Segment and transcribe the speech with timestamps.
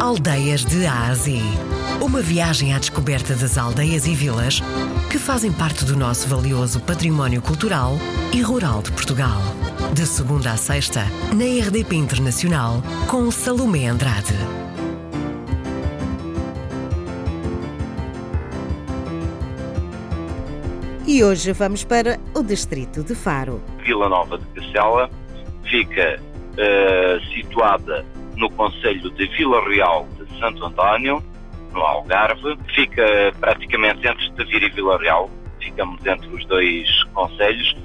[0.00, 1.42] Aldeias de Ásia.
[2.00, 4.60] Uma viagem à descoberta das aldeias e vilas
[5.10, 7.98] que fazem parte do nosso valioso património cultural
[8.32, 9.38] e rural de Portugal.
[9.92, 11.02] De segunda a sexta,
[11.36, 14.32] na RDP Internacional, com Salomé Andrade.
[21.06, 23.62] E hoje vamos para o distrito de Faro.
[23.84, 25.10] Vila Nova de Cacela
[25.68, 28.02] fica uh, situada
[28.40, 31.22] no Conselho de Vila Real de Santo António,
[31.72, 32.58] no Algarve.
[32.74, 33.04] Fica
[33.38, 35.30] praticamente entre Tavira e Vila Real.
[35.60, 37.76] Ficamos entre os dois conselhos.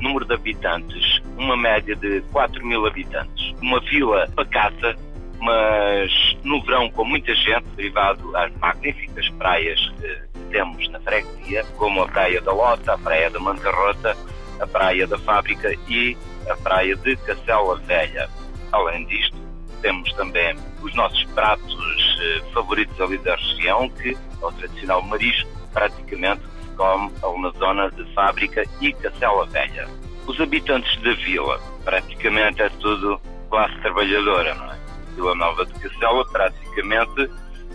[0.00, 3.52] Número de habitantes, uma média de 4 mil habitantes.
[3.60, 4.96] Uma vila pacata,
[5.40, 6.10] mas
[6.44, 12.08] no verão com muita gente, derivado às magníficas praias que temos na freguesia, como a
[12.08, 14.16] Praia da Lota, a Praia da Mancarrota,
[14.60, 16.16] a Praia da Fábrica e
[16.48, 18.28] a Praia de Cacela Velha.
[18.70, 19.47] Além disto,
[19.82, 21.76] temos também os nossos pratos
[22.20, 27.50] eh, favoritos ali da região, que é o tradicional marisco, praticamente se come ali na
[27.50, 29.88] zona de Fábrica e Cacela Velha.
[30.26, 34.78] Os habitantes da vila, praticamente é tudo classe trabalhadora, não é?
[35.14, 37.30] Vila Nova de Cacela, praticamente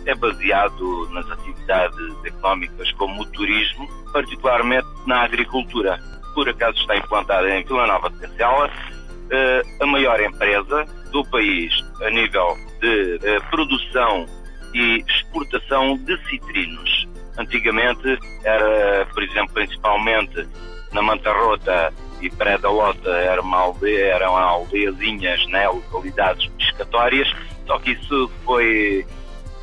[0.05, 5.99] é baseado nas atividades económicas como o turismo, particularmente na agricultura.
[6.33, 8.69] Por acaso está implantada em Vila Nova de Cacela
[9.29, 14.25] eh, a maior empresa do país a nível de eh, produção
[14.73, 17.07] e exportação de citrinos.
[17.37, 20.47] Antigamente era, por exemplo, principalmente
[20.91, 27.31] na Mantarrota e Pré da Lota era uma aldeia, eram aldeiazinhas, né, localidades pescatórias,
[27.67, 29.05] só que isso foi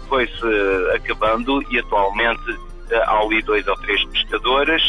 [0.08, 0.46] foi-se
[0.94, 2.58] acabando e atualmente
[2.90, 4.82] eh, há ali dois ou três pescadores,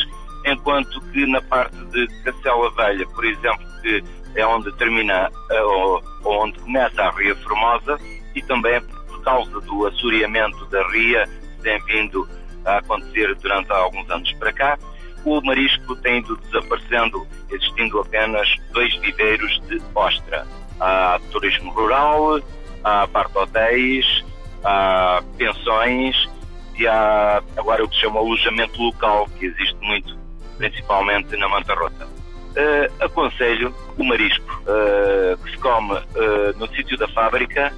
[0.45, 4.03] enquanto que na parte de Cacela Velha, por exemplo, que
[4.35, 7.97] é onde termina eh, ou onde começa a Ria Formosa
[8.35, 12.27] e também por causa do assoreamento da Ria que tem vindo
[12.65, 14.79] a acontecer durante alguns anos para cá,
[15.25, 20.45] o marisco tem ido desaparecendo, existindo apenas dois viveiros de ostra.
[20.79, 22.39] Há turismo rural,
[22.83, 24.23] há parte hotéis,
[24.63, 26.29] há pensões
[26.77, 30.17] e há agora o que se chama alojamento local, que existe muito,
[30.57, 32.20] principalmente na Manta Rota.
[32.51, 37.73] Uh, aconselho o marisco, uh, que se come uh, no sítio da fábrica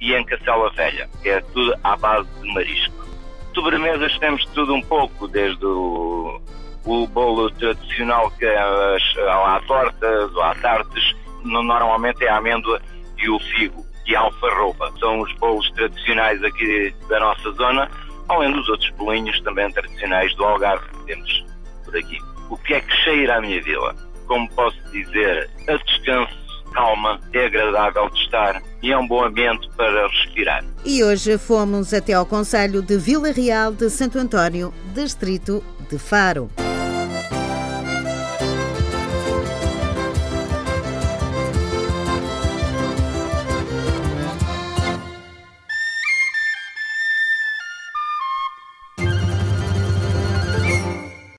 [0.00, 3.06] e em Cacela Velha, que é tudo à base de marisco.
[3.54, 6.40] Sobremesas temos tudo um pouco, desde o,
[6.84, 12.80] o bolo tradicional, que é há tortas ou há tartes, normalmente é a amêndoa
[13.16, 14.92] e o figo e alfarroba.
[14.98, 17.90] São os bolos tradicionais aqui da nossa zona,
[18.28, 21.46] além dos outros bolinhos também tradicionais do Algarve que temos
[21.84, 22.18] por aqui.
[22.50, 23.94] O que é que cheira à minha vila?
[24.28, 26.36] Como posso dizer, a descanso,
[26.72, 30.64] calma, é agradável de estar e é um bom ambiente para respirar.
[30.84, 36.50] E hoje fomos até ao Conselho de Vila Real de Santo António, distrito de Faro.